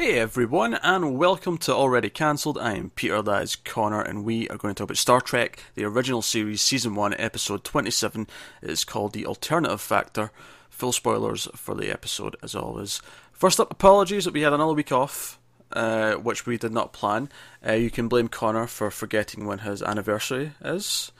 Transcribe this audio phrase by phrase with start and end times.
[0.00, 2.56] Hey everyone, and welcome to Already Cancelled.
[2.56, 5.62] I am Peter, that is Connor, and we are going to talk about Star Trek,
[5.74, 8.26] the original series, Season 1, Episode 27.
[8.62, 10.32] It is called The Alternative Factor.
[10.70, 13.02] Full spoilers for the episode, as always.
[13.30, 15.38] First up, apologies that we had another week off,
[15.72, 17.28] uh, which we did not plan.
[17.64, 21.12] Uh, you can blame Connor for forgetting when his anniversary is,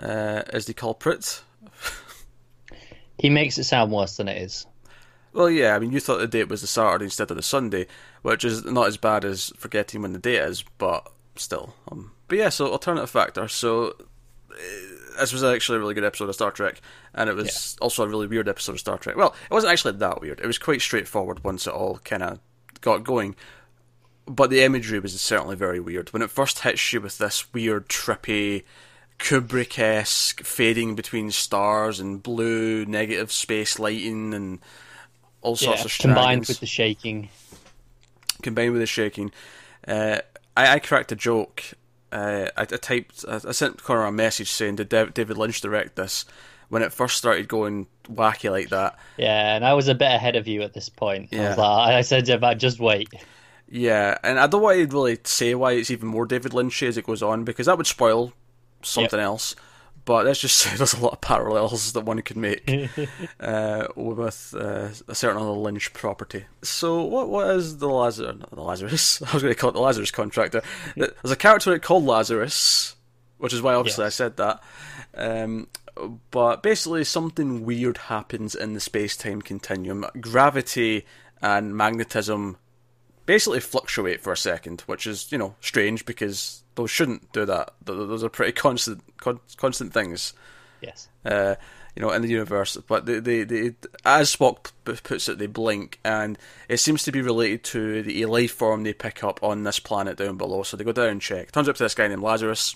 [0.00, 1.44] uh, as the culprit.
[3.16, 4.66] He makes it sound worse than it is.
[5.34, 7.88] Well, yeah, I mean, you thought the date was the Saturday instead of the Sunday,
[8.22, 11.74] which is not as bad as forgetting when the date is, but still.
[11.90, 13.48] Um, but yeah, so alternative factor.
[13.48, 13.96] So
[14.52, 14.54] uh,
[15.18, 16.80] this was actually a really good episode of Star Trek,
[17.14, 17.84] and it was yeah.
[17.84, 19.16] also a really weird episode of Star Trek.
[19.16, 20.38] Well, it wasn't actually that weird.
[20.38, 22.38] It was quite straightforward once it all kind of
[22.80, 23.34] got going.
[24.26, 26.12] But the imagery was certainly very weird.
[26.12, 28.62] When it first hits you with this weird, trippy,
[29.18, 34.60] Kubrick esque fading between stars and blue negative space lighting and
[35.44, 37.28] all sorts yeah, of combined with the shaking.
[38.42, 39.30] Combined with the shaking,
[39.86, 40.18] uh,
[40.56, 41.62] I, I, cracked a joke.
[42.10, 45.96] Uh, I, I, typed, I, I, sent Connor a message saying, "Did David Lynch direct
[45.96, 46.24] this?"
[46.70, 48.98] When it first started going wacky like that.
[49.16, 51.28] Yeah, and I was a bit ahead of you at this point.
[51.30, 51.42] Yeah.
[51.42, 53.08] I, was like, I said about just wait.
[53.68, 56.96] Yeah, and I don't want to really say why it's even more David Lynchy as
[56.96, 58.32] it goes on because that would spoil
[58.82, 59.26] something yep.
[59.26, 59.56] else.
[60.04, 62.68] But let's just say there's a lot of parallels that one could make
[63.40, 66.44] uh, with uh, a certain other Lynch property.
[66.62, 68.36] So, what what is the Lazarus?
[68.52, 69.22] The Lazarus.
[69.26, 70.62] I was going to call it the Lazarus contractor.
[70.96, 72.96] There's a character called Lazarus,
[73.38, 74.20] which is why obviously yes.
[74.20, 74.62] I said that.
[75.16, 75.68] Um,
[76.30, 80.04] but basically, something weird happens in the space time continuum.
[80.20, 81.06] Gravity
[81.40, 82.56] and magnetism
[83.26, 87.74] basically fluctuate for a second, which is you know strange because those shouldn't do that.
[87.84, 90.34] Those are pretty constant con- constant things.
[90.80, 91.08] Yes.
[91.24, 91.54] Uh,
[91.96, 96.00] you know, in the universe, but they, they, they, as Spock puts it, they blink,
[96.04, 96.36] and
[96.68, 100.16] it seems to be related to the life form they pick up on this planet
[100.16, 100.64] down below.
[100.64, 101.52] So they go down and check.
[101.52, 102.74] Turns up to this guy named Lazarus,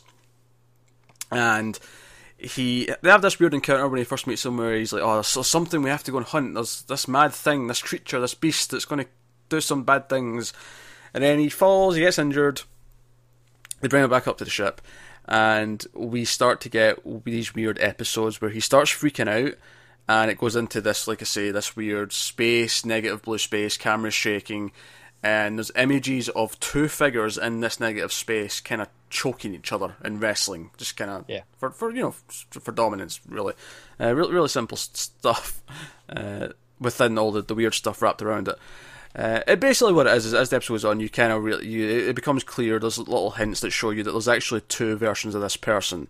[1.32, 1.78] and
[2.38, 5.14] he they have this weird encounter when he first meets him where he's like, "Oh,
[5.14, 6.54] there's something we have to go and hunt.
[6.54, 9.10] There's this mad thing, this creature, this beast that's going to
[9.48, 10.52] do some bad things,"
[11.14, 12.62] and then he falls, he gets injured
[13.80, 14.80] they bring him back up to the ship,
[15.26, 19.54] and we start to get these weird episodes where he starts freaking out,
[20.08, 24.14] and it goes into this, like I say, this weird space, negative blue space, cameras
[24.14, 24.72] shaking,
[25.22, 29.96] and there's images of two figures in this negative space kind of choking each other
[30.02, 31.42] and wrestling, just kind of yeah.
[31.56, 32.14] for for you know
[32.50, 33.54] for dominance, really,
[34.00, 35.62] uh, really really simple stuff
[36.08, 36.48] uh,
[36.80, 38.58] within all the, the weird stuff wrapped around it.
[39.14, 41.42] Uh, it basically what it is is as the episode goes on, you kind of
[41.42, 42.78] really you, it becomes clear.
[42.78, 46.08] There's little hints that show you that there's actually two versions of this person,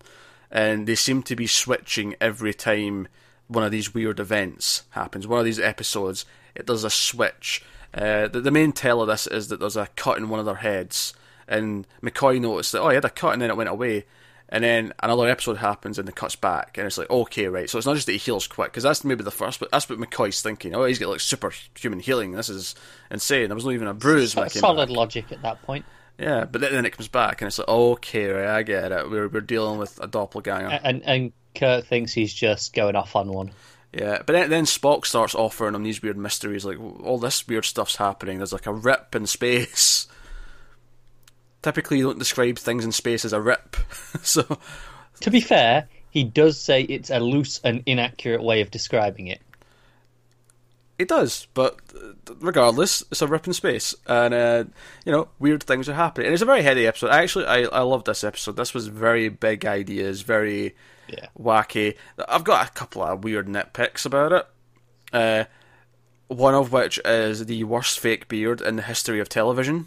[0.51, 3.09] and they seem to be switching every time
[3.47, 5.27] one of these weird events happens.
[5.27, 7.65] One of these episodes, it does a switch.
[7.95, 10.47] Uh, the, the main tell of this is that there's a cut in one of
[10.47, 11.15] their heads,
[11.47, 14.05] and McCoy noticed that oh, he had a cut and then it went away,
[14.49, 17.69] and then another episode happens and it cuts back, and it's like, okay, right.
[17.69, 19.89] So it's not just that he heals quick, because that's maybe the first, but that's
[19.89, 20.75] what McCoy's thinking.
[20.75, 22.33] Oh, he's got like superhuman healing.
[22.33, 22.75] This is
[23.11, 23.49] insane.
[23.49, 24.33] There was not even a bruise.
[24.33, 24.97] So, solid back.
[24.97, 25.85] logic at that point.
[26.19, 29.09] Yeah, but then, it comes back, and it's like, okay, right, I get it.
[29.09, 33.29] We're we're dealing with a doppelganger, and and Kirk thinks he's just going off on
[33.29, 33.53] one.
[33.93, 37.65] Yeah, but then, then Spock starts offering him these weird mysteries, like all this weird
[37.65, 38.39] stuff's happening.
[38.39, 40.09] There's like a rip in space
[41.63, 43.77] typically you don't describe things in space as a rip.
[44.23, 44.59] so,
[45.21, 49.41] to be fair, he does say it's a loose and inaccurate way of describing it.
[50.99, 51.79] It does, but
[52.41, 54.65] regardless, it's a rip in space, and uh,
[55.05, 56.27] you know weird things are happening.
[56.27, 57.11] And it's a very heady episode.
[57.11, 58.57] Actually, I I love this episode.
[58.57, 60.75] This was very big ideas, very
[61.07, 61.27] yeah.
[61.39, 61.97] wacky.
[62.29, 64.47] I've got a couple of weird nitpicks about it.
[65.13, 65.45] Uh,
[66.27, 69.87] one of which is the worst fake beard in the history of television.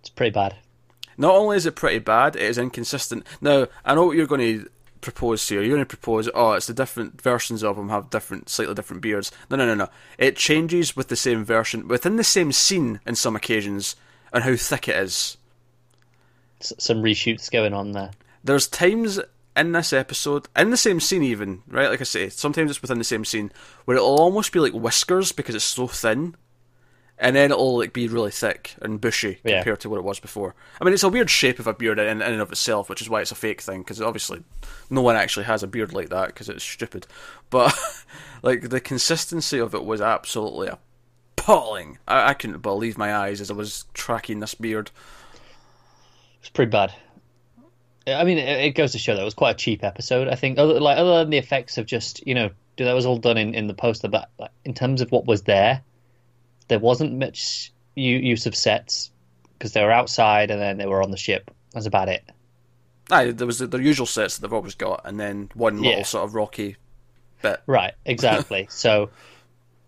[0.00, 0.56] It's pretty bad.
[1.18, 3.26] Not only is it pretty bad, it is inconsistent.
[3.40, 4.70] Now, I know what you're going to
[5.00, 5.60] propose here.
[5.60, 9.02] You're going to propose, oh, it's the different versions of them have different, slightly different
[9.02, 9.32] beards.
[9.50, 9.88] No, no, no, no.
[10.16, 13.96] It changes with the same version, within the same scene in some occasions,
[14.32, 15.36] and how thick it is.
[16.60, 18.12] S- some reshoots going on there.
[18.44, 19.20] There's times
[19.56, 21.90] in this episode, in the same scene even, right?
[21.90, 23.50] Like I say, sometimes it's within the same scene,
[23.84, 26.36] where it'll almost be like whiskers because it's so thin
[27.20, 29.58] and then it'll like be really thick and bushy yeah.
[29.58, 30.54] compared to what it was before.
[30.80, 33.02] I mean, it's a weird shape of a beard in, in and of itself, which
[33.02, 33.80] is why it's a fake thing.
[33.80, 34.44] Because obviously,
[34.88, 37.06] no one actually has a beard like that because it's stupid.
[37.50, 37.76] But
[38.42, 41.98] like the consistency of it was absolutely appalling.
[42.06, 44.90] I, I couldn't believe my eyes as I was tracking this beard.
[46.40, 46.92] It's pretty bad.
[48.06, 50.28] I mean, it, goes to show that it was quite a cheap episode.
[50.28, 53.18] I think, other, like other than the effects of just you know, that was all
[53.18, 55.82] done in, in the poster, but like, in terms of what was there
[56.68, 59.10] there wasn't much use of sets
[59.54, 61.50] because they were outside and then they were on the ship.
[61.72, 62.24] That's about it.
[63.10, 65.90] Aye, there was the, usual sets that they've always got, and then one Yeah.
[65.90, 66.76] little sort of rocky
[67.42, 67.60] bit.
[67.66, 68.66] Right, exactly.
[68.70, 69.10] so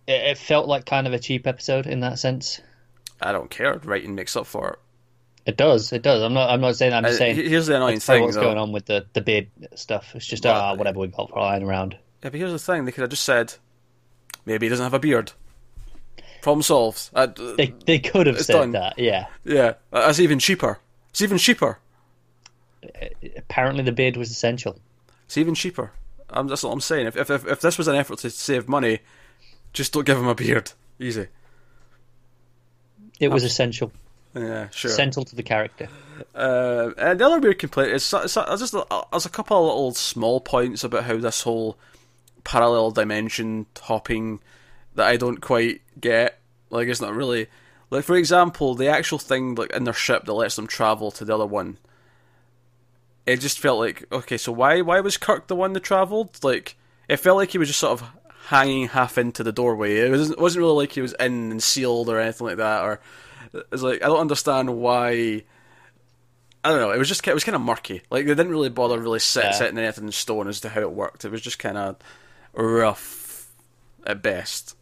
[0.06, 2.60] it, it felt like kind of a cheap episode in that sense.
[3.20, 3.76] I don't care.
[3.84, 4.78] Writing makes up for it.
[5.46, 5.92] It does.
[5.92, 6.22] It does.
[6.22, 6.48] I'm not.
[6.50, 6.92] I'm not saying.
[6.94, 7.36] I'm Uh, saying.
[7.36, 8.42] here's the annoying thing, what's though.
[8.42, 10.14] going on with the the beard stuff.
[10.14, 11.94] It's just Well, ah, whatever we got lying around.
[12.22, 13.54] Yeah, but here's the thing: they could have just said,
[14.46, 15.32] maybe he doesn't have a beard.
[16.42, 17.10] Problem solved.
[17.14, 17.26] Uh,
[17.56, 18.72] They they could have said done.
[18.72, 18.98] that.
[18.98, 19.26] Yeah.
[19.44, 20.78] yeah, that's even cheaper.
[21.10, 21.78] It's even cheaper.
[23.37, 24.78] Apparently, the beard was essential.
[25.26, 25.92] It's even cheaper.
[26.32, 27.06] That's what I'm saying.
[27.08, 29.00] If, if if if this was an effort to save money,
[29.72, 30.72] just don't give him a beard.
[30.98, 31.26] Easy.
[33.19, 33.92] It was essential.
[34.34, 34.90] Yeah, sure.
[34.90, 35.88] Essential to the character.
[36.34, 39.92] Uh, and the other weird complaint is so, so, just there's a couple of little
[39.92, 41.76] small points about how this whole
[42.44, 44.40] parallel dimension hopping
[44.94, 46.38] that I don't quite get.
[46.70, 47.49] Like it's not really
[47.91, 51.25] like for example the actual thing like in their ship that lets them travel to
[51.25, 51.79] the other one.
[53.26, 56.43] It just felt like okay, so why why was Kirk the one that travelled?
[56.43, 56.76] Like
[57.08, 58.08] it felt like he was just sort of
[58.47, 59.97] hanging half into the doorway.
[59.99, 62.82] It wasn't, it wasn't really like he was in and sealed or anything like that.
[62.82, 63.00] Or
[63.52, 65.44] it's like I don't understand why.
[66.62, 66.91] I don't know.
[66.91, 68.02] It was just it was kind of murky.
[68.11, 69.50] Like they didn't really bother really set, Yeah.
[69.52, 71.25] setting anything in stone as to how it worked.
[71.25, 71.97] It was just kind of
[72.52, 73.49] rough
[74.06, 74.76] at best.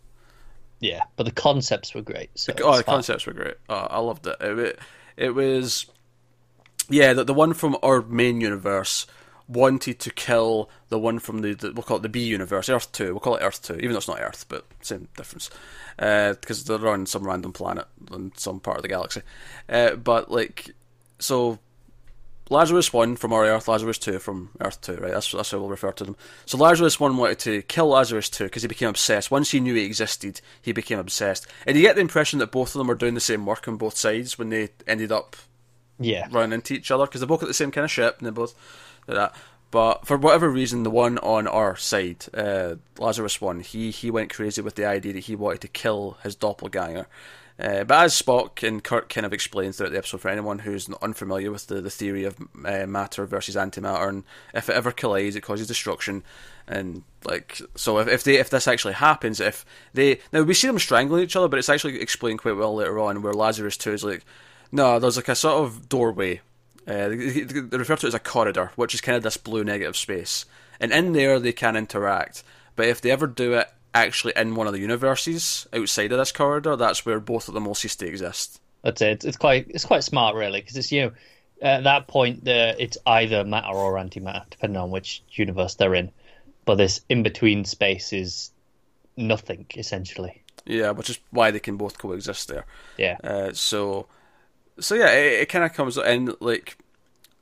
[0.81, 2.31] Yeah, but the concepts were great.
[2.39, 2.95] So oh, the fine.
[2.95, 3.55] concepts were great.
[3.69, 4.37] Oh, I loved it.
[4.41, 4.79] It,
[5.17, 5.87] it was
[6.89, 7.13] yeah.
[7.13, 9.07] The, the one from our main universe
[9.49, 12.93] wanted to kill the one from the, the we'll call it the B universe, Earth
[12.93, 13.13] Two.
[13.13, 15.51] We'll call it Earth Two, even though it's not Earth, but same difference.
[15.97, 19.23] Because they're on some random planet in some part of the galaxy.
[19.69, 20.71] Uh, but like,
[21.19, 21.59] so
[22.51, 25.13] Lazarus One from our Earth, Lazarus Two from Earth Two, right?
[25.13, 26.17] That's that's how we'll refer to them.
[26.47, 29.31] So Lazarus One wanted to kill Lazarus Two because he became obsessed.
[29.31, 32.75] Once he knew he existed, he became obsessed, and you get the impression that both
[32.75, 35.37] of them were doing the same work on both sides when they ended up
[35.99, 38.27] Yeah, running into each other because they both got the same kind of ship and
[38.27, 38.55] they both
[39.07, 39.35] did that.
[39.71, 44.33] But for whatever reason, the one on our side, uh, Lazarus One, he he went
[44.33, 47.07] crazy with the idea that he wanted to kill his doppelganger.
[47.61, 50.89] Uh, but as Spock and Kirk kind of explained throughout the episode, for anyone who's
[51.03, 54.25] unfamiliar with the, the theory of uh, matter versus antimatter, and
[54.55, 56.23] if it ever collides, it causes destruction.
[56.69, 60.69] And like, so if, if they if this actually happens, if they now we see
[60.69, 63.93] them strangling each other, but it's actually explained quite well later on, where Lazarus Two
[63.93, 64.25] is like,
[64.71, 66.41] no, there's like a sort of doorway.
[66.87, 69.97] Uh, they refer to it as a corridor, which is kind of this blue negative
[69.97, 70.47] space,
[70.79, 72.45] and in there they can interact.
[72.77, 76.33] But if they ever do it actually in one of the universes outside of this
[76.33, 78.61] corridor, that's where both of them will cease to exist.
[78.83, 79.25] that's it.
[79.25, 81.13] It's, quite it's quite smart, really, because it's you know
[81.61, 86.11] at that point there it's either matter or antimatter, depending on which universe they're in.
[86.65, 88.51] But this in between space is
[89.17, 90.43] nothing essentially.
[90.67, 92.67] Yeah, which is why they can both coexist there.
[92.99, 94.07] Yeah, Uh, so,
[94.79, 96.77] so yeah, it, it kind of comes in like,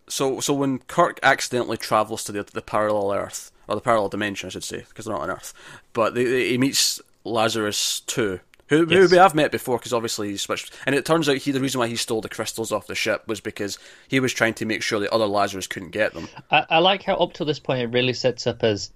[0.08, 4.46] so so when Kirk accidentally travels to the the parallel Earth or the parallel dimension,
[4.46, 5.52] I should say, because they're not on Earth,
[5.92, 8.40] but they, they, he meets Lazarus two.
[8.68, 9.10] Who, who Yes.
[9.12, 11.78] we have met before because obviously he switched, and it turns out he the reason
[11.78, 13.78] why he stole the crystals off the ship was because
[14.08, 16.26] he was trying to make sure the other Lazarus couldn't get them.
[16.50, 18.90] I, I like how up to this point it really sets up as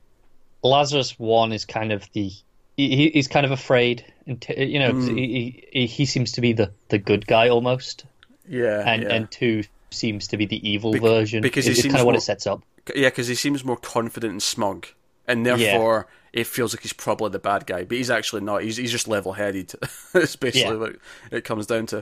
[0.64, 2.32] Lazarus One is kind of the
[2.76, 4.98] he, he's kind of afraid, and t- you know hmm.
[5.00, 8.04] 'cause he, he he seems to be the the good guy almost,
[8.48, 9.08] Yeah, and yeah.
[9.12, 9.62] and two
[9.92, 11.42] seems to be the evil Bec- version.
[11.42, 12.62] because is, he seems kind of what more- it sets up.
[12.94, 14.86] Yeah, because he seems more confident and smug,
[15.26, 17.84] and therefore it feels like he's probably the bad guy.
[17.84, 18.62] But he's actually not.
[18.62, 19.72] He's he's just level headed.
[20.14, 20.78] It's basically Yeah.
[20.78, 21.98] what it, it comes down to.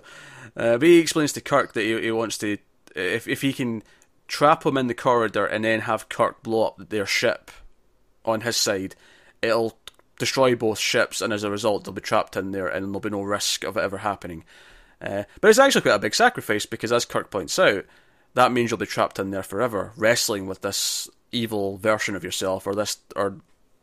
[0.57, 2.59] Uh, but he explains to Kirk that he, he wants to,
[2.97, 3.83] if if he can
[4.29, 7.51] trap him in the corridor and then have Kirk blow up their ship
[8.25, 8.95] on his side,
[9.43, 9.79] it'll
[10.19, 13.09] destroy both ships, and as a result, they'll be trapped in there, and there'll be
[13.11, 14.45] no risk of it ever happening.
[15.01, 17.85] Uh, but it's actually quite a big sacrifice because, as Kirk points out,
[18.39, 22.69] that means you'll be trapped in there forever, wrestling with this evil version of yourself,
[22.69, 23.37] or this, or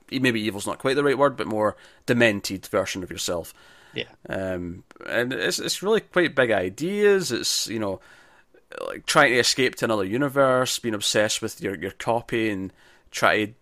[0.10, 3.54] maybe evil's not quite the right word, but more demented version of yourself.
[3.94, 7.34] Yeah, Um, and it's it's really quite big ideas.
[7.34, 8.00] It's you know,
[8.88, 12.72] like trying to escape to another universe, being obsessed with your your copy, and
[13.12, 13.54] try to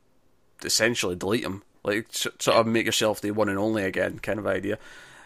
[0.63, 4.45] essentially delete them, like sort of make yourself the one and only again, kind of
[4.45, 4.77] idea.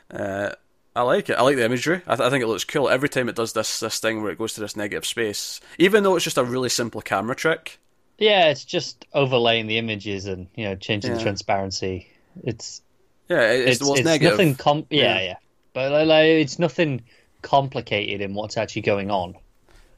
[0.09, 0.51] Uh,
[0.97, 1.33] I like it.
[1.37, 2.01] I like the imagery.
[2.07, 2.89] I, th- I think it looks cool.
[2.89, 6.03] Every time it does this this thing where it goes to this negative space, even
[6.03, 7.79] though it's just a really simple camera trick.
[8.17, 12.07] yeah, it's just overlaying the images and you know changing the transparency.
[12.43, 12.81] It's
[13.29, 14.31] Yeah, it- it's, it's, it's, it's negative.
[14.37, 14.55] nothing.
[14.55, 15.21] Com- yeah, Yeah.
[15.23, 15.35] yeah,
[15.73, 17.03] but like, it's nothing
[17.43, 19.35] complicated in what's actually going on.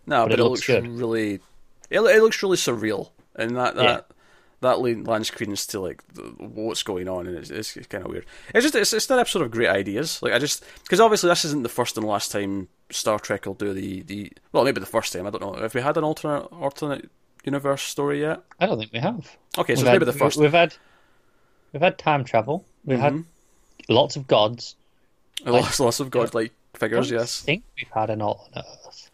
[0.06, 0.88] No, but but, it it, looks looks, good.
[0.88, 1.34] really.
[1.90, 4.16] It, it looks really surreal, and that that Yeah.
[4.62, 6.04] That lends credence to like
[6.38, 8.26] what's going on, and it's, it's kind of weird.
[8.54, 10.22] It's just it's, it's an episode of great ideas.
[10.22, 13.54] Like I just because obviously this isn't the first and last time Star Trek will
[13.54, 15.54] do the the well maybe the first time I don't know.
[15.54, 17.10] Have we had an alternate alternate
[17.44, 18.42] universe story yet?
[18.60, 19.38] I don't think we have.
[19.58, 20.38] Okay, so We've maybe had, the first.
[20.38, 20.76] We've had
[21.74, 22.66] we've had time travel.
[22.84, 23.94] We've had mm-hmm.
[23.94, 24.76] lots of gods.
[25.46, 27.12] lots, lots of godlike figures.
[27.12, 29.09] I Yes, think we've had an alternate Earth.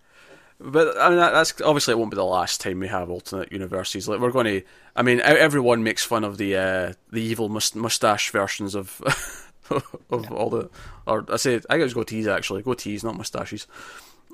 [0.59, 4.07] But I mean that's obviously it won't be the last time we have alternate universes.
[4.07, 4.61] Like we're going to.
[4.95, 9.01] I mean, everyone makes fun of the uh, the evil mustache versions of
[9.69, 10.69] of all the.
[11.05, 13.67] Or I say I was goatees actually, goatees, not mustaches,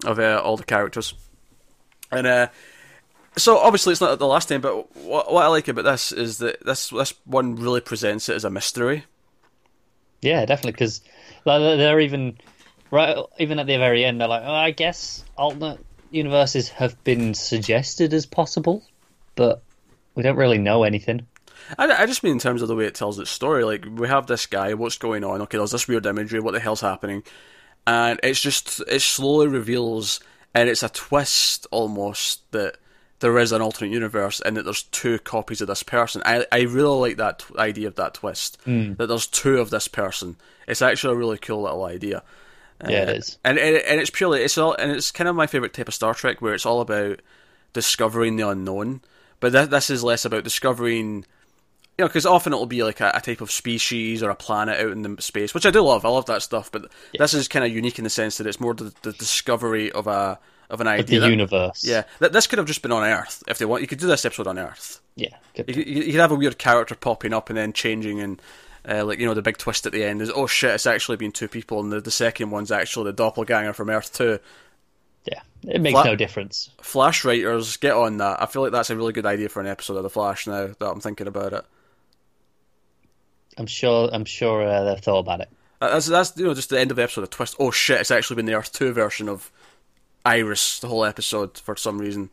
[0.05, 1.13] of uh, all the characters.
[2.11, 2.47] And uh,
[3.37, 6.37] so obviously it's not the last time, but what, what I like about this is
[6.39, 9.05] that this this one really presents it as a mystery.
[10.21, 10.73] Yeah, definitely.
[10.73, 11.01] Because
[11.45, 12.37] like, they're even
[12.91, 15.79] right, even at the very end, they're like, oh, I guess alternate
[16.11, 18.83] universes have been suggested as possible,
[19.35, 19.63] but
[20.15, 21.25] we don't really know anything.
[21.77, 23.63] I, I just mean in terms of the way it tells its story.
[23.63, 25.41] Like we have this guy, what's going on?
[25.43, 26.39] Okay, there's this weird imagery.
[26.39, 27.23] What the hell's happening?
[27.87, 30.19] And it's just it slowly reveals,
[30.53, 32.77] and it's a twist almost that
[33.19, 36.21] there is an alternate universe and that there's two copies of this person.
[36.25, 38.57] I I really like that t- idea of that twist.
[38.65, 38.93] Hmm.
[38.95, 40.35] That there's two of this person.
[40.67, 42.23] It's actually a really cool little idea.
[42.89, 43.37] Yeah, it Uh, is.
[43.43, 45.93] and and, and it's purely it's all and it's kind of my favorite type of
[45.93, 47.21] Star Trek where it's all about
[47.73, 49.01] discovering the unknown.
[49.39, 51.25] But th- this is less about discovering,
[51.97, 54.79] you know, because often it'll be like a, a type of species or a planet
[54.79, 56.05] out in the space, which I do love.
[56.05, 56.71] I love that stuff.
[56.71, 59.91] But this is kind of unique in the sense that it's more the, the discovery
[59.91, 61.19] of a of an Of idea.
[61.19, 61.83] the that- universe.
[61.83, 63.81] yeah, th- this could have just been on Earth if they want.
[63.81, 65.01] You could do this episode on Earth.
[65.15, 65.35] Yeah.
[65.55, 68.41] You, you, you could have a weird character popping up and then changing and.
[68.87, 71.17] Uh, like you know, the big twist at the end is oh shit, it's actually
[71.17, 74.39] been two people, and the, the second one's actually the doppelganger from Earth Two.
[75.25, 75.41] Yeah.
[75.67, 76.71] It makes Flat- no difference.
[76.81, 78.41] Flash writers, get on that.
[78.41, 80.47] I feel like that's a really good idea for an episode of the Flash.
[80.47, 81.63] Now that I'm thinking about it,
[83.57, 84.09] I'm sure.
[84.11, 85.49] I'm sure uh, they've thought about it.
[85.79, 87.21] Uh, that's that's you know just the end of the episode.
[87.21, 87.55] The twist.
[87.59, 87.99] Oh shit!
[88.01, 89.51] It's actually been the Earth Two version of
[90.25, 90.79] Iris.
[90.79, 92.29] The whole episode for some reason,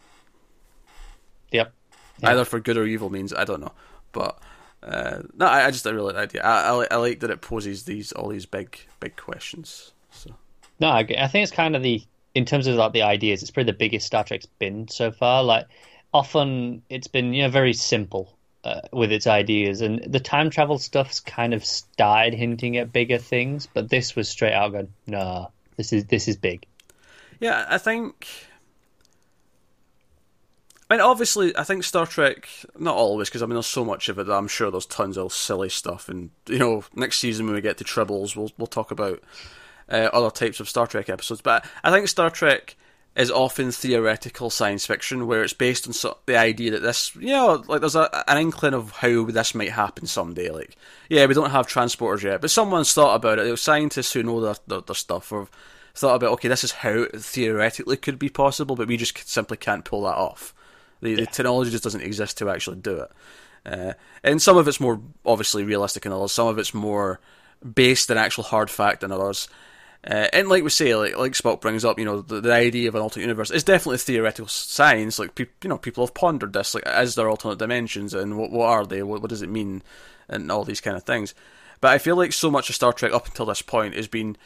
[1.52, 1.72] Yep.
[2.20, 2.30] Yeah.
[2.30, 3.72] either for good or evil means I don't know.
[4.12, 4.38] But
[4.82, 6.42] uh, no, I, I just I really like the idea.
[6.42, 9.92] I, I, I like that it poses these all these big big questions.
[10.10, 10.30] So
[10.78, 11.00] No, I.
[11.00, 12.02] I think it's kind of the
[12.34, 13.42] in terms of like the ideas.
[13.42, 15.42] It's probably the biggest Star Trek's been so far.
[15.42, 15.66] Like
[16.14, 20.78] often it's been you know very simple uh, with its ideas, and the time travel
[20.78, 23.66] stuff's kind of started hinting at bigger things.
[23.66, 26.66] But this was straight out going, no, this is this is big.
[27.40, 28.28] yeah, I think.
[30.90, 34.08] I mean, obviously, I think Star Trek, not always, because I mean, there's so much
[34.08, 36.08] of it that I'm sure there's tons of silly stuff.
[36.08, 39.22] And, you know, next season when we get to Tribbles, we'll, we'll talk about
[39.90, 41.42] uh, other types of Star Trek episodes.
[41.42, 42.76] But I think Star Trek
[43.16, 47.32] is often theoretical science fiction, where it's based on so- the idea that this, you
[47.32, 50.50] know, like there's a, an inkling of how this might happen someday.
[50.50, 50.76] Like,
[51.10, 53.44] yeah, we don't have transporters yet, but someone's thought about it.
[53.44, 55.50] There scientists who know their, their, their stuff have
[55.94, 59.56] thought about, okay, this is how it theoretically could be possible, but we just simply
[59.56, 60.54] can't pull that off.
[61.00, 63.10] The, the technology just doesn't exist to actually do it.
[63.64, 66.32] Uh, and some of it's more obviously realistic than others.
[66.32, 67.20] Some of it's more
[67.74, 69.48] based in actual hard fact than others.
[70.06, 72.88] Uh, and like we say, like like Spock brings up, you know, the, the idea
[72.88, 75.18] of an alternate universe is definitely theoretical science.
[75.18, 76.74] Like peop you know, people have pondered this.
[76.74, 79.02] Like, is there alternate dimensions, and what what are they?
[79.02, 79.82] What, what does it mean,
[80.28, 81.34] and all these kind of things.
[81.80, 84.36] But I feel like so much of Star Trek up until this point has been,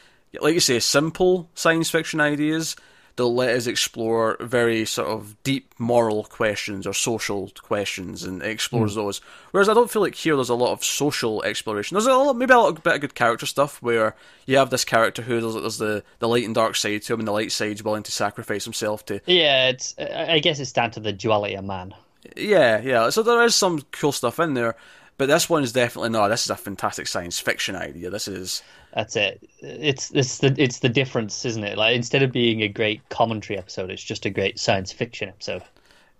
[0.41, 2.75] like you say, simple science fiction ideas
[3.15, 8.49] that let us explore very sort of deep moral questions or social questions and it
[8.49, 9.01] explores hmm.
[9.01, 9.21] those.
[9.51, 11.95] Whereas I don't feel like here there's a lot of social exploration.
[11.95, 14.15] There's a lot, maybe a little bit of good character stuff where
[14.45, 17.19] you have this character who there's, there's the, the light and dark side to him,
[17.19, 19.21] and the light side's willing to sacrifice himself to.
[19.25, 19.95] Yeah, it's.
[19.99, 21.93] I I guess it's down to the duality of man.
[22.35, 23.09] Yeah, yeah.
[23.09, 24.75] So there is some cool stuff in there,
[25.17, 26.27] but this one is definitely no.
[26.29, 28.09] This is a fantastic science fiction idea.
[28.09, 28.63] This is
[28.93, 29.47] That's it.
[29.59, 31.77] It's it's the it's the difference, isn't it?
[31.77, 35.63] Like instead of being a great commentary episode, it's just a great science fiction episode.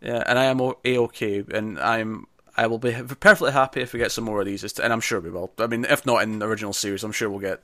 [0.01, 3.99] Yeah, and I am a okay, and I'm I will be perfectly happy if we
[3.99, 5.51] get some more of these, and I'm sure we will.
[5.57, 7.61] I mean, if not in the original series, I'm sure we'll get.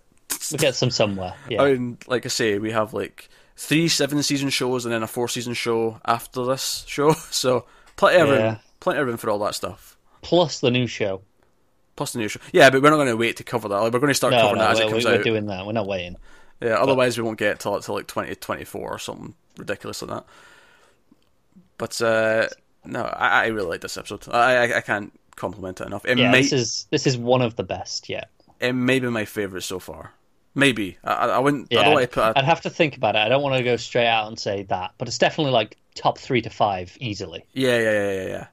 [0.52, 1.36] we'll get some somewhere.
[1.50, 1.62] Yeah.
[1.62, 5.08] I mean, like I say, we have like three seven season shows and then a
[5.08, 7.66] four season show after this show, so
[8.00, 8.58] plenty of room, Yeah.
[8.80, 9.98] plenty of room for all that stuff.
[10.22, 11.22] Plus the new show.
[11.96, 13.76] Plus the new show, yeah, but we're not going to wait to cover that.
[13.76, 15.24] Like, we're going to start No, covering no, that as it comes we're out.
[15.24, 15.66] doing that.
[15.66, 16.16] We're not waiting.
[16.62, 20.12] Yeah, otherwise we won't get till till like twenty twenty four or something ridiculous like
[20.12, 20.26] that.
[21.78, 22.48] But uh,
[22.86, 24.28] no, I, I really like this episode.
[24.30, 26.06] I, I I can't compliment it enough.
[26.06, 28.30] It Yeah, might this is this is one of the best yet.
[28.60, 30.12] it may be my favorite so far.
[30.56, 31.68] Maybe I, I wouldn't.
[31.70, 32.24] Yeah, I don't I'd, to put.
[32.24, 33.20] A, I'd have to think about it.
[33.20, 36.18] I don't want to go straight out and say that, but it's definitely like top
[36.18, 37.46] three to five easily.
[37.54, 38.48] yeah, yeah, yeah, yeah, yeah.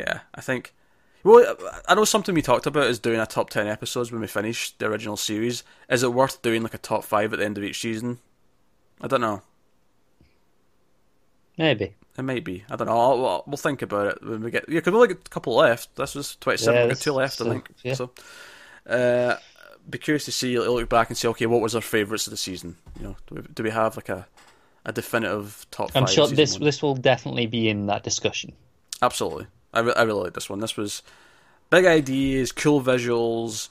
[0.00, 0.74] Yeah, I think.
[1.24, 1.56] Well,
[1.88, 4.72] I know something we talked about is doing a top ten episodes when we finish
[4.78, 5.64] the original series.
[5.88, 8.18] Is it worth doing like a top five at the end of each season?
[9.00, 9.42] I don't know.
[11.56, 11.94] Maybe.
[12.16, 12.64] It might be.
[12.70, 12.98] I don't know.
[12.98, 14.68] I'll, we'll, we'll think about it when we get.
[14.68, 15.94] Yeah, because we only got a couple left.
[15.96, 16.74] This was twenty-seven.
[16.74, 17.70] Yeah, we got two left, so- I think.
[17.82, 17.94] yeah.
[17.94, 18.10] So,
[18.88, 19.36] uh,
[19.88, 20.58] be curious to see.
[20.58, 21.28] Look back and see.
[21.28, 22.76] Okay, what was our favourites of the season?
[22.98, 24.26] You know, do we, do we have like a
[24.84, 25.90] a definitive top?
[25.94, 26.64] I'm sure this one?
[26.64, 28.52] this will definitely be in that discussion.
[29.02, 29.46] Absolutely.
[29.72, 30.60] I, re- I really like this one.
[30.60, 31.02] This was
[31.70, 33.68] big ideas, cool visuals.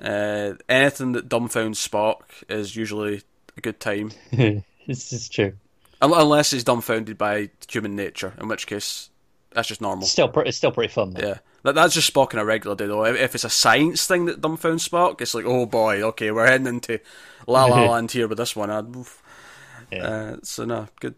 [0.00, 3.22] Uh, anything that dumbfounds Spock is usually
[3.56, 5.52] a good time, this is true.
[6.00, 9.10] Unless he's dumbfounded by human nature, in which case
[9.50, 10.04] that's just normal.
[10.04, 11.10] It's still pre- it's still pretty fun.
[11.10, 11.26] Though.
[11.28, 13.04] Yeah, that, that's just Spock on a regular day though.
[13.04, 16.46] If, if it's a science thing that dumbfounds Spock, it's like, oh boy, okay, we're
[16.46, 17.00] heading into
[17.46, 18.70] La La Land here with this one.
[19.90, 20.02] Yeah.
[20.06, 21.14] Uh, so no, good,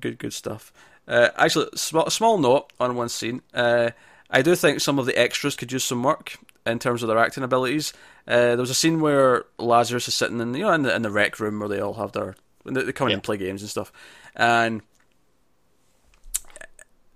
[0.00, 0.72] good, good stuff.
[1.08, 3.42] Uh, actually, small, small note on one scene.
[3.52, 3.90] Uh,
[4.30, 7.18] I do think some of the extras could use some work in terms of their
[7.18, 7.92] acting abilities.
[8.26, 11.02] Uh, there was a scene where Lazarus is sitting in, you know, in the in
[11.02, 13.14] the rec room where they all have their they, they come in Yeah.
[13.16, 13.92] and play games and stuff,
[14.36, 14.82] and.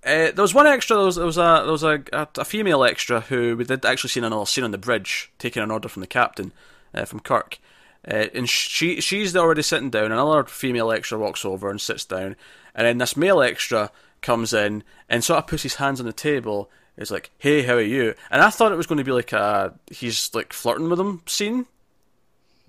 [0.07, 0.97] Uh, there was one extra.
[0.97, 4.11] There was, there was a there was a, a, female extra who we did actually
[4.11, 6.53] see in another scene on the bridge, taking an order from the captain,
[6.95, 7.59] uh, from Kirk,
[8.07, 10.13] uh, and she she's already sitting down.
[10.13, 12.37] Another female extra walks over and sits down,
[12.73, 13.91] and then this male extra
[14.23, 16.71] comes in and sort of puts his hands on the table.
[16.97, 19.33] It's like, "Hey, how are you?" And I thought it was going to be like
[19.33, 21.67] a he's like flirting with him scene,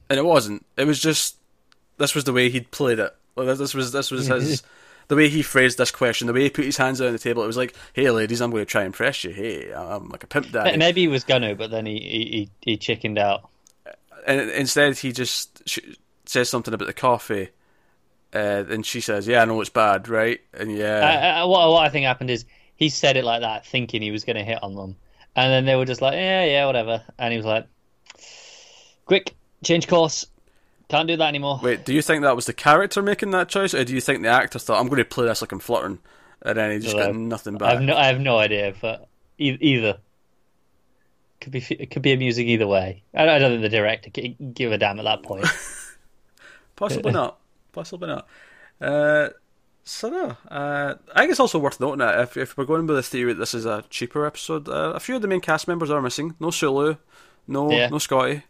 [0.10, 0.65] and it wasn't.
[0.75, 1.36] It was just
[1.98, 3.15] this was the way he'd played it.
[3.36, 4.63] Like, this was this was his
[5.08, 7.44] the way he phrased this question, the way he put his hands on the table.
[7.44, 9.32] It was like, "Hey, ladies, I'm going to try and impress you.
[9.32, 12.72] Hey, I'm like a pimp daddy." Maybe he was gonna, but then he he, he,
[12.72, 13.50] he chickened out.
[14.26, 15.80] and instead he just
[16.26, 17.50] says something about the coffee,
[18.34, 21.70] uh, and she says, "Yeah, I know it's bad, right?" And yeah, Uh, uh, what,
[21.70, 22.46] what I think happened is
[22.76, 24.98] he said it like that, thinking he was going to hit on them,
[25.36, 27.66] and then they were just like, "Yeah, yeah, whatever," and he was like,
[29.06, 30.26] "Quick, change course,
[30.89, 33.73] can't do that anymore." wait, do you think that was the character making that choice,
[33.73, 36.00] or do you think the actor thought, "I'm going to play this like I'm flirting,"
[36.41, 37.73] and then he just got nothing I back?
[37.76, 39.97] have no, I have no idea, but e- either
[41.41, 43.04] could be it could be amusing either way.
[43.13, 45.45] I, I don't think the director c- give a damn at that point.
[46.76, 47.39] Possibly not.
[47.71, 48.28] Possibly not.
[48.80, 49.30] Uh,
[49.84, 52.95] so no, uh, I think it's also worth noting that if, if we're going with
[52.97, 55.67] the theory that this is a cheaper episode, uh, a few of the main cast
[55.67, 56.36] members are missing.
[56.39, 56.97] No Sulu,
[57.47, 57.88] no Yeah.
[57.89, 58.43] no Scotty,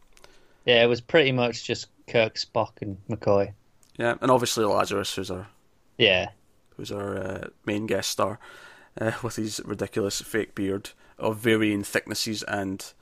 [0.65, 3.53] yeah, it was pretty much just Kirk, Spock, and McCoy.
[3.97, 5.47] yeah, and obviously Lazarus, who's our
[5.97, 6.29] Yeah,
[6.75, 8.39] who's our uh, main guest star,
[8.99, 12.93] uh, with his ridiculous fake beard of varying thicknesses and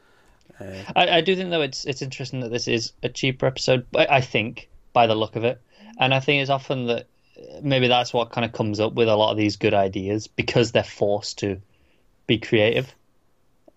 [0.60, 3.86] I, I do think though it's it's interesting that this is a cheaper episode.
[3.92, 5.62] But I think by the look of it,
[6.00, 9.10] and I think it's often that uh, maybe that's what kind of comes up with
[9.10, 11.62] a lot of these good ideas because they're forced to
[12.28, 12.94] be creative,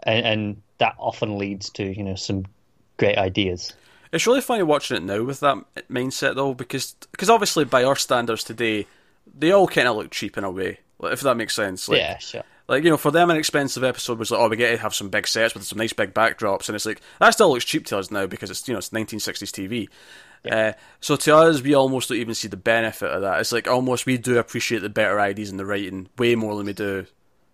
[0.03, 2.45] and, and that often leads to you know some
[2.97, 3.73] great ideas.
[4.13, 5.57] It's really funny watching it now with that
[5.91, 8.87] mindset though, because cause obviously by our standards today,
[9.39, 11.89] they all kind of look cheap in a way, if that makes sense.
[11.89, 12.45] Like, yeah, sure.
[12.69, 14.95] Like you know, for them, an expensive episode was like, oh, we get to have
[14.95, 17.87] some big sets with some nice big backdrops, and it's like that still looks cheap
[17.87, 19.89] to us now because it's you know it's 1960s TV.
[20.51, 23.41] Uh, so to us, we almost don't even see the benefit of that.
[23.41, 26.67] It's like almost we do appreciate the better ideas and the writing way more than
[26.67, 27.07] we do.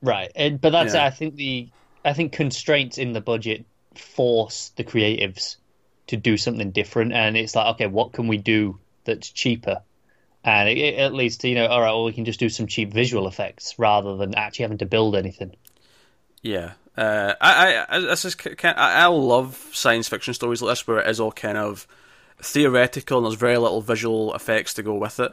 [0.03, 1.07] Right, and, but that's Yeah.
[1.07, 1.69] I think the
[2.05, 3.65] I think constraints in the budget
[3.95, 5.57] force the creatives
[6.09, 9.83] to do something different, and it's like okay, what can we do that's cheaper?
[10.45, 12.67] And it, it, leads to you know, all right, well, we can just do some
[12.67, 15.57] cheap visual effects rather than actually having to build anything.
[16.43, 20.99] Yeah, uh, I, I, this is I, I love science fiction stories like this where
[20.99, 21.87] it is all kind of
[22.39, 25.33] theoretical and there's very little visual effects to go with it.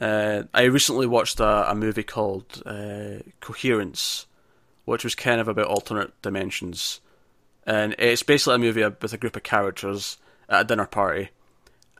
[0.00, 4.26] Uh, I recently watched a, a movie called uh, Coherence,
[4.84, 7.00] which was kind of about alternate dimensions,
[7.66, 11.30] and it's basically a movie with a group of characters at a dinner party,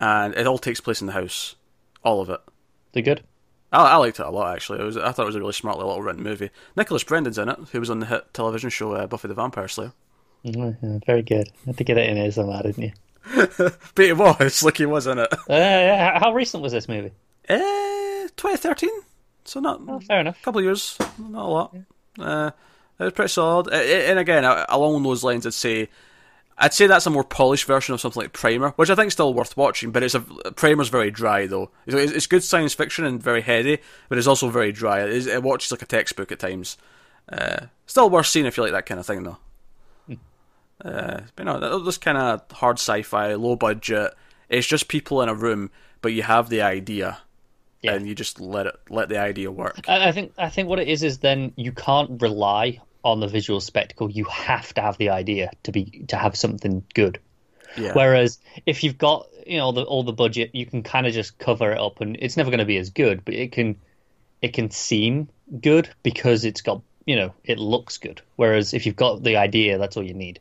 [0.01, 1.55] and it all takes place in the house,
[2.05, 2.41] all of it.
[2.93, 3.23] They're good.
[3.73, 4.81] I, I liked it a lot actually.
[4.81, 6.51] It was, I thought it was a really smartly little written movie.
[6.77, 9.69] Nicholas Brendon's in it, who was on the hit television show uh, Buffy the Vampire
[9.69, 9.93] Slayer.
[10.45, 11.47] Mhm, Very good.
[11.49, 12.93] You had to get it in here somehow, didn't you?
[13.95, 15.33] But it was like he was in it.
[15.49, 17.13] Uh, how recent was this movie?
[17.49, 18.91] Eh, 2013,
[19.45, 20.41] so not Oh, fair enough.
[20.41, 21.77] a couple of years, not a lot.
[22.19, 22.51] Uh,
[23.03, 23.69] it was pretty solid.
[23.73, 25.89] And again, along those lines, I'd say,
[26.59, 29.13] I'd say that's a more polished version of something like Primer, which I think is
[29.15, 29.91] still worth watching.
[29.91, 31.71] But it's a Primer's very dry though.
[31.87, 35.01] It's, good science fiction and very heady, but it's also very dry.
[35.03, 36.77] It, is, it watches like a textbook at times.
[37.29, 39.39] Uh, still worth seeing if you like that kind of thing though.
[40.85, 44.15] Uh, but no, this kind of hard sci-fi, low budget.
[44.49, 47.19] It's just people in a room, but you have the idea,
[47.83, 47.95] Yeah.
[47.95, 49.85] and you just let it let the idea work.
[49.89, 53.27] I, I think I think what it is is then you can't rely on the
[53.29, 54.11] visual spectacle.
[54.11, 57.19] You have to have the idea to be to have something good.
[57.77, 57.93] Yeah.
[57.95, 61.39] Whereas if you've got you know the, all the budget, you can kind of just
[61.39, 63.77] cover it up, and it's never going to be as good, but it can
[64.41, 65.29] it can seem
[65.61, 68.23] good because it's got you know it looks good.
[68.37, 70.41] Whereas if you've got the idea, that's all you need.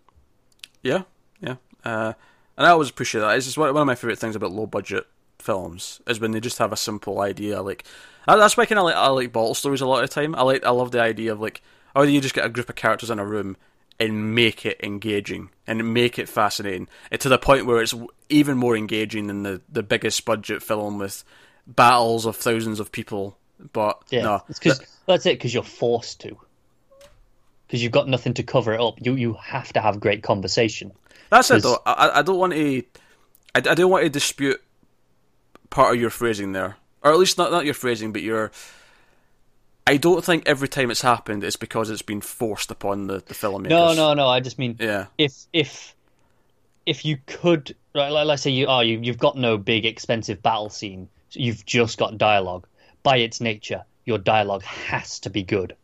[0.84, 1.04] Yeah,
[1.40, 1.56] yeah.
[1.84, 2.14] Uh,
[2.58, 3.36] and I always appreciate that.
[3.38, 5.08] It's just one, of my favorite things about low budget
[5.40, 7.62] films is when they just have a simple idea.
[7.62, 7.86] Like
[8.28, 10.36] that's why I kind of like I like bottle stories a lot of the time.
[10.36, 11.62] I like I love the idea of like
[11.96, 13.58] oh you just get a group of characters in a room
[14.00, 17.94] and make it engaging and make it fascinating eh, to the point where it's
[18.30, 21.24] even more engaging than the the biggest budget film with
[21.68, 23.38] battles of thousands of people.
[23.74, 25.38] But Yeah, no, it's because that's it.
[25.38, 26.38] Because you're forced to.
[27.68, 28.96] Because you've got nothing to cover it up.
[29.00, 30.92] You you have to have great conversation.
[31.30, 31.80] That's it though.
[31.86, 32.84] I, I don't want to.
[33.54, 34.62] I, I don't want to dispute
[35.70, 38.52] part of your phrasing there, or at least not not your phrasing, but your.
[39.92, 43.34] I don't think every time it's happened it's because it's been forced upon the the
[43.34, 43.70] filmmakers.
[43.70, 44.28] No, no, no.
[44.28, 45.96] I just mean Yeah, if if
[46.86, 50.42] if you could, right, like, let's say you are you you've got no big expensive
[50.42, 51.08] battle scene.
[51.30, 52.66] So you've just got dialogue.
[53.04, 55.76] By its nature, your dialogue has to be good.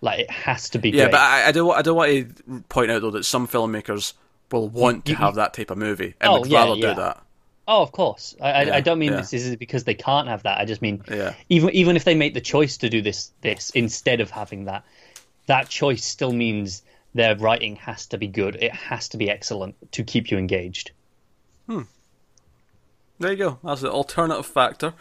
[0.00, 0.90] Like it has to be.
[0.90, 1.12] yeah, great.
[1.12, 1.72] but I, I don't.
[1.74, 2.10] I don't want
[2.46, 4.14] to point out though that some filmmakers
[4.50, 6.88] will want to you- have that type of movie and Oh, would yeah, rather yeah.
[6.94, 7.22] do that.
[7.74, 8.36] Oh, of course.
[8.38, 9.22] I, I, Yeah, I don't mean yeah.
[9.22, 10.58] this is because they can't have that.
[10.60, 11.32] I just mean Yeah.
[11.48, 14.84] even even if they make the choice to do this this instead of having that,
[15.46, 16.82] that choice still means
[17.14, 18.56] their writing has to be good.
[18.56, 20.90] It has to be excellent to keep you engaged.
[21.66, 21.82] Hmm.
[23.18, 23.58] There you go.
[23.64, 24.92] That's the alternative factor.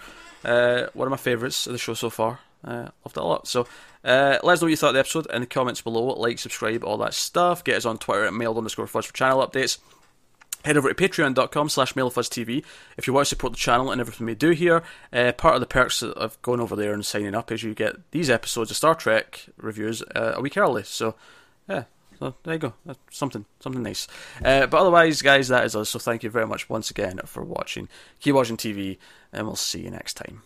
[0.46, 2.40] Uh, one of my favourites of the show so far.
[2.64, 3.48] Uh, loved it a lot.
[3.48, 3.68] So
[4.06, 6.06] uh, let us know what you thought of the episode in the comments below.
[6.14, 7.64] Like, subscribe, all that stuff.
[7.64, 9.80] Get us on Twitter at mailed underscore fuzz for channel updates.
[10.64, 12.64] Head over to patreon.com slash mailfuzztv
[12.98, 14.84] if you want to support the channel and everything we do here.
[15.12, 18.12] Uh, part of the perks of going over there and signing up is you get
[18.12, 20.84] these episodes of Star Trek reviews uh, a week early.
[20.84, 21.16] So,
[21.68, 21.86] yeah,
[22.20, 22.74] so there you go.
[22.86, 24.08] That's something, something nice.
[24.44, 25.90] Uh, but otherwise, guys, that is us.
[25.90, 27.90] So thank you very much once again for watching.
[28.20, 28.98] Keep watching TV,
[29.34, 30.44] and we'll see you next time.